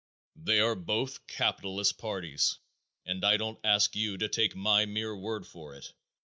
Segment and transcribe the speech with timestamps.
[0.35, 2.57] They are both capitalist parties
[3.05, 5.93] and I don't ask you to take my mere word for it.